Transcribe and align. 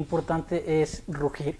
importante 0.00 0.82
es 0.82 1.04
rugir. 1.06 1.58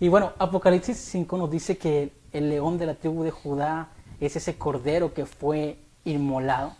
Y 0.00 0.08
bueno, 0.08 0.32
Apocalipsis 0.38 0.96
5 0.96 1.36
nos 1.36 1.50
dice 1.50 1.76
que 1.76 2.10
el 2.32 2.48
león 2.48 2.78
de 2.78 2.86
la 2.86 2.94
tribu 2.94 3.22
de 3.22 3.30
Judá 3.30 3.90
es 4.18 4.34
ese 4.34 4.56
cordero 4.56 5.12
que 5.14 5.26
fue 5.26 5.78
inmolado. 6.04 6.74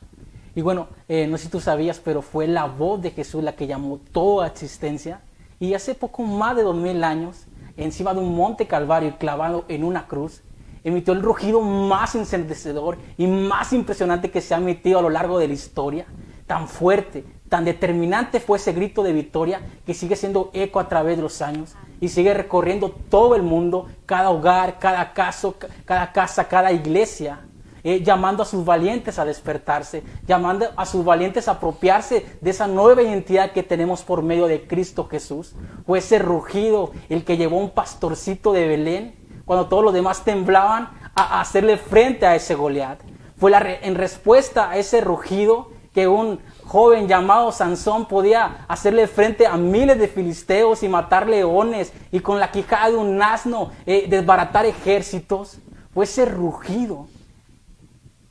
Y 0.54 0.62
bueno, 0.62 0.88
eh, 1.08 1.26
no 1.26 1.38
sé 1.38 1.44
si 1.44 1.50
tú 1.50 1.60
sabías, 1.60 2.00
pero 2.00 2.22
fue 2.22 2.46
la 2.46 2.64
voz 2.64 3.00
de 3.00 3.10
Jesús 3.10 3.44
la 3.44 3.54
que 3.54 3.66
llamó 3.66 4.00
toda 4.12 4.46
existencia. 4.46 5.20
Y 5.60 5.74
hace 5.74 5.94
poco 5.94 6.22
más 6.22 6.56
de 6.56 6.62
dos 6.62 6.76
mil 6.76 7.04
años, 7.04 7.46
encima 7.76 8.12
de 8.12 8.20
un 8.20 8.34
monte 8.34 8.66
Calvario 8.66 9.16
clavado 9.18 9.64
en 9.68 9.84
una 9.84 10.06
cruz, 10.08 10.42
emitió 10.82 11.14
el 11.14 11.22
rugido 11.22 11.60
más 11.60 12.14
encendecedor 12.14 12.98
y 13.16 13.26
más 13.26 13.72
impresionante 13.72 14.30
que 14.30 14.40
se 14.40 14.54
ha 14.54 14.58
emitido 14.58 14.98
a 14.98 15.02
lo 15.02 15.10
largo 15.10 15.38
de 15.38 15.48
la 15.48 15.54
historia. 15.54 16.06
Tan 16.46 16.68
fuerte, 16.68 17.24
tan 17.52 17.66
determinante 17.66 18.40
fue 18.40 18.56
ese 18.56 18.72
grito 18.72 19.02
de 19.02 19.12
victoria 19.12 19.60
que 19.84 19.92
sigue 19.92 20.16
siendo 20.16 20.48
eco 20.54 20.80
a 20.80 20.88
través 20.88 21.18
de 21.18 21.22
los 21.22 21.42
años 21.42 21.74
y 22.00 22.08
sigue 22.08 22.32
recorriendo 22.32 22.88
todo 23.10 23.34
el 23.34 23.42
mundo, 23.42 23.88
cada 24.06 24.30
hogar, 24.30 24.78
cada 24.78 25.12
caso, 25.12 25.56
cada 25.84 26.12
casa, 26.12 26.48
cada 26.48 26.72
iglesia, 26.72 27.40
eh, 27.84 28.02
llamando 28.02 28.42
a 28.42 28.46
sus 28.46 28.64
valientes 28.64 29.18
a 29.18 29.26
despertarse, 29.26 30.02
llamando 30.26 30.70
a 30.76 30.86
sus 30.86 31.04
valientes 31.04 31.46
a 31.46 31.52
apropiarse 31.52 32.24
de 32.40 32.50
esa 32.50 32.66
nueva 32.68 33.02
identidad 33.02 33.52
que 33.52 33.62
tenemos 33.62 34.00
por 34.00 34.22
medio 34.22 34.46
de 34.46 34.66
Cristo 34.66 35.06
Jesús. 35.10 35.54
Fue 35.84 35.98
ese 35.98 36.18
rugido 36.18 36.92
el 37.10 37.22
que 37.22 37.36
llevó 37.36 37.58
un 37.58 37.68
pastorcito 37.68 38.54
de 38.54 38.66
Belén 38.66 39.14
cuando 39.44 39.66
todos 39.66 39.84
los 39.84 39.92
demás 39.92 40.24
temblaban 40.24 40.88
a, 41.14 41.42
hacerle 41.42 41.76
frente 41.76 42.24
a 42.24 42.34
ese 42.34 42.54
Goliat. 42.54 43.00
Fue 43.36 43.50
la 43.50 43.60
en 43.82 43.94
respuesta 43.94 44.70
a 44.70 44.78
ese 44.78 45.02
rugido 45.02 45.71
que 45.92 46.08
un 46.08 46.40
joven 46.64 47.06
llamado 47.06 47.52
Sansón 47.52 48.06
podía 48.06 48.64
hacerle 48.68 49.06
frente 49.06 49.46
a 49.46 49.56
miles 49.56 49.98
de 49.98 50.08
filisteos 50.08 50.82
y 50.82 50.88
matar 50.88 51.28
leones 51.28 51.92
y 52.10 52.20
con 52.20 52.40
la 52.40 52.50
quijada 52.50 52.90
de 52.90 52.96
un 52.96 53.22
asno 53.22 53.70
eh, 53.84 54.06
desbaratar 54.08 54.64
ejércitos. 54.66 55.58
Fue 55.92 56.04
ese 56.04 56.24
rugido 56.24 57.08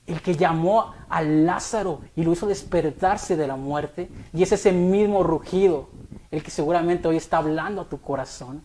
el 0.08 0.22
que 0.22 0.36
llamó 0.36 0.94
a 1.08 1.22
Lázaro 1.22 2.02
y 2.16 2.24
lo 2.24 2.34
hizo 2.34 2.48
despertarse 2.48 3.38
de 3.38 3.48
la 3.48 3.56
muerte. 3.56 4.10
Y 4.34 4.44
es 4.44 4.52
ese 4.52 4.72
mismo 4.72 5.24
rugido 5.24 5.90
el 6.32 6.44
que 6.44 6.52
seguramente 6.52 7.08
hoy 7.08 7.18
está 7.18 7.38
hablando 7.38 7.82
a 7.82 7.90
tu 7.90 8.02
corazón. 8.02 8.64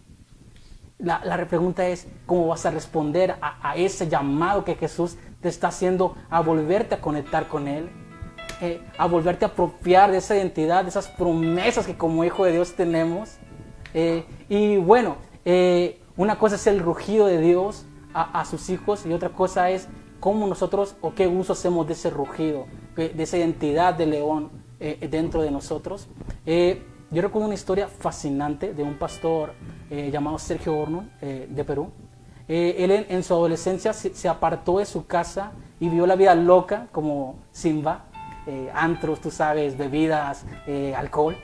La, 0.99 1.21
la 1.25 1.37
pregunta 1.47 1.87
es, 1.87 2.07
¿cómo 2.25 2.47
vas 2.49 2.65
a 2.65 2.71
responder 2.71 3.37
a, 3.43 3.77
ese 3.77 4.09
llamado 4.09 4.65
que 4.65 4.77
Jesús 4.77 5.19
te 5.43 5.49
está 5.49 5.69
haciendo 5.69 6.17
a 6.31 6.41
volverte 6.41 6.95
a 6.95 7.01
conectar 7.03 7.49
con 7.49 7.69
Él? 7.69 7.91
Eh, 8.61 8.81
a 8.97 9.07
volverte 9.07 9.45
a 9.45 9.49
apropiar 9.49 10.11
de 10.11 10.19
esa 10.19 10.37
identidad, 10.37 10.83
de 10.83 10.89
esas 10.89 11.09
promesas 11.09 11.87
que 11.87 11.97
como 11.97 12.25
hijo 12.25 12.45
de 12.45 12.53
Dios 12.53 12.73
tenemos. 12.75 13.37
Eh, 13.93 14.25
y 14.49 14.77
bueno, 14.79 15.17
eh, 15.45 16.01
una 16.17 16.39
cosa 16.39 16.57
es 16.57 16.67
el 16.67 16.81
rugido 16.81 17.27
de 17.27 17.41
Dios 17.41 17.85
a, 18.15 18.41
a, 18.41 18.45
sus 18.45 18.71
hijos 18.71 19.05
y 19.05 19.13
otra 19.13 19.31
cosa 19.31 19.71
es 19.71 19.89
cómo 20.21 20.47
nosotros 20.47 20.97
o 21.03 21.15
qué 21.15 21.27
uso 21.27 21.53
hacemos 21.53 21.87
de 21.87 21.93
ese 21.93 22.09
rugido, 22.09 22.67
de 22.97 23.23
esa 23.23 23.37
identidad 23.37 23.95
de 23.95 24.07
león 24.07 24.51
dentro 24.79 25.43
de 25.43 25.51
nosotros. 25.51 26.09
yo 26.47 27.23
recuerdo 27.23 27.47
una 27.47 27.55
historia 27.55 27.89
fascinante 27.89 28.73
de 28.73 28.83
un 28.83 28.99
pastor 28.99 29.53
eh, 29.89 30.11
llamado 30.11 30.39
Sergio 30.39 30.77
Horno, 30.77 31.09
eh, 31.21 31.47
de 31.49 31.65
Perú. 31.65 31.91
Eh, 32.49 32.77
él 32.79 33.07
en, 33.09 33.23
su 33.23 33.35
adolescencia 33.35 33.93
se, 33.93 34.29
apartó 34.29 34.79
de 34.79 34.87
su 34.87 35.07
casa 35.07 35.53
y 35.79 35.89
vivió 35.89 36.07
la 36.07 36.17
vida 36.17 36.35
loca 36.35 36.89
como 36.91 37.37
Simba, 37.53 38.06
antros, 38.73 39.21
tú 39.21 39.31
sabes, 39.31 39.77
bebidas, 39.77 40.45
alcohol. 40.97 41.37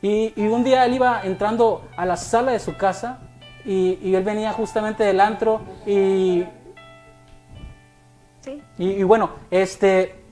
Y, 0.00 0.32
un 0.46 0.62
día 0.62 0.86
él 0.86 0.94
iba 0.94 1.22
entrando 1.24 1.82
a 1.96 2.06
la 2.06 2.16
sala 2.16 2.52
de 2.52 2.60
su 2.60 2.76
casa 2.76 3.20
y, 3.64 4.14
él 4.14 4.22
venía 4.22 4.52
justamente 4.52 5.02
del 5.04 5.20
antro 5.20 5.60
y, 5.86 6.44
¿Sí? 8.40 8.62
y, 8.78 9.02
bueno, 9.02 9.30
este, 9.50 10.24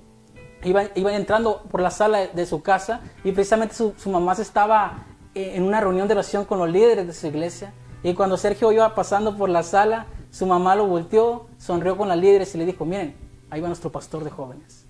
iba, 0.62 0.84
iba, 0.94 1.15
entrando 1.15 1.62
por 1.71 1.81
la 1.81 1.91
sala 1.91 2.28
de, 2.28 2.47
su 2.47 2.62
casa 2.62 3.00
y 3.25 3.33
precisamente 3.33 3.75
su, 3.75 3.94
su 3.97 4.10
mamá 4.10 4.34
se 4.37 4.43
estaba 4.43 5.04
en 5.34 5.65
una 5.65 5.81
reunión 5.81 6.06
de 6.09 6.15
oración 6.15 6.44
con 6.44 6.59
los 6.59 6.71
líderes 6.71 7.06
de 7.06 7.12
su 7.12 7.27
iglesia. 7.27 7.75
Y 8.03 8.15
cuando 8.15 8.37
Sergio 8.37 8.71
iba 8.71 8.94
pasando 8.94 9.37
por 9.37 9.50
la 9.50 9.65
sala, 9.65 10.06
su 10.31 10.47
mamá 10.47 10.77
lo 10.77 10.87
volteó, 10.87 11.48
sonrió 11.59 11.97
con 11.97 12.09
los 12.09 12.16
líderes 12.16 12.54
y 12.54 12.59
le 12.59 12.66
dijo, 12.66 12.84
miren, 12.84 13.16
ahí 13.50 13.60
va 13.60 13.66
nuestro 13.66 13.91
pastor 13.91 14.22
de 14.22 14.31
jóvenes. 14.31 14.85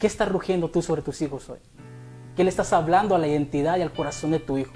¿Qué 0.00 0.06
estás 0.06 0.30
rugiendo 0.30 0.70
tú 0.70 0.80
sobre 0.80 1.02
tus 1.02 1.20
hijos 1.20 1.50
hoy? 1.50 1.58
¿Qué 2.34 2.42
le 2.42 2.48
estás 2.48 2.72
hablando 2.72 3.14
a 3.14 3.18
la 3.18 3.28
identidad 3.28 3.76
y 3.76 3.82
al 3.82 3.92
corazón 3.92 4.30
de 4.30 4.38
tu 4.38 4.56
hijo? 4.56 4.72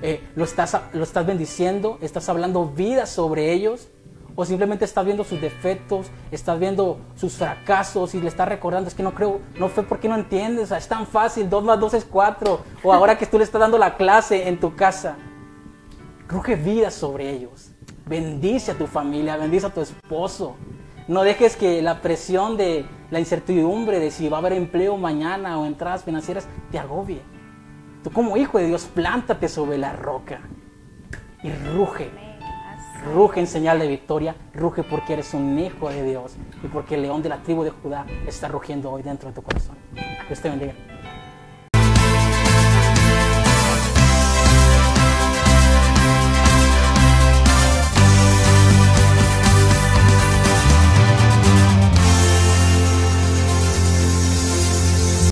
Eh, 0.00 0.26
¿lo, 0.34 0.44
estás, 0.44 0.74
¿Lo 0.94 1.02
estás 1.04 1.26
bendiciendo? 1.26 1.98
¿Estás 2.00 2.30
hablando 2.30 2.66
vida 2.66 3.04
sobre 3.04 3.52
ellos? 3.52 3.88
o 4.34 4.46
simplemente 4.46 4.86
estás 4.86 5.04
viendo 5.04 5.24
sus 5.24 5.42
defectos, 5.42 6.06
estás 6.30 6.58
viendo 6.58 6.98
sus 7.16 7.34
fracasos 7.34 8.14
y 8.14 8.20
le 8.22 8.28
estás 8.28 8.48
recordando, 8.48 8.88
es 8.88 8.94
que 8.94 9.02
no 9.02 9.14
creo, 9.14 9.42
no 9.58 9.68
fue 9.68 9.82
porque 9.82 10.08
no 10.08 10.14
entiendes, 10.14 10.70
es 10.70 10.88
tan 10.88 11.06
fácil, 11.06 11.50
2 11.50 11.62
más 11.62 11.78
2 11.78 11.92
es 11.92 12.04
4, 12.06 12.60
o 12.82 12.92
ahora 12.94 13.18
que 13.18 13.26
tú 13.26 13.36
le 13.36 13.44
estás 13.44 13.60
dando 13.60 13.76
la 13.76 13.94
clase 13.94 14.48
en 14.48 14.58
tu 14.58 14.74
casa, 14.74 15.16
ruge 16.26 16.56
vida 16.56 16.90
sobre 16.90 17.28
ellos, 17.28 17.72
bendice 18.06 18.70
a 18.70 18.74
tu 18.74 18.86
familia, 18.86 19.36
bendice 19.36 19.66
a 19.66 19.70
tu 19.70 19.82
esposo, 19.82 20.56
no 21.12 21.22
dejes 21.22 21.56
que 21.56 21.82
la 21.82 22.00
presión 22.00 22.56
de 22.56 22.84
la 23.10 23.20
incertidumbre 23.20 24.00
de 24.00 24.10
si 24.10 24.28
va 24.28 24.38
a 24.38 24.40
haber 24.40 24.54
empleo 24.54 24.96
mañana 24.96 25.58
o 25.58 25.66
entradas 25.66 26.04
financieras 26.04 26.48
te 26.70 26.78
agobie. 26.78 27.20
Tú 28.02 28.10
como 28.10 28.36
hijo 28.36 28.58
de 28.58 28.66
Dios, 28.66 28.88
plántate 28.92 29.48
sobre 29.48 29.78
la 29.78 29.92
roca 29.92 30.40
y 31.42 31.50
ruge 31.74 32.10
ruge 33.14 33.40
en 33.40 33.46
señal 33.46 33.78
de 33.78 33.88
victoria, 33.88 34.36
ruge 34.54 34.82
porque 34.82 35.14
eres 35.14 35.34
un 35.34 35.58
hijo 35.58 35.88
de 35.88 36.04
Dios 36.04 36.36
y 36.62 36.68
porque 36.68 36.94
el 36.94 37.02
león 37.02 37.22
de 37.22 37.28
la 37.28 37.42
tribu 37.42 37.64
de 37.64 37.70
Judá 37.70 38.06
está 38.26 38.48
rugiendo 38.48 38.90
hoy 38.90 39.02
dentro 39.02 39.28
de 39.28 39.34
tu 39.34 39.42
corazón. 39.42 39.76
Dios 40.28 40.40
te 40.40 40.48
bendiga. 40.48 40.74